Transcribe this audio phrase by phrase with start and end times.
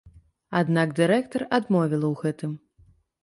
[0.59, 2.51] Аднак дырэктар адмовіла ў гэтым.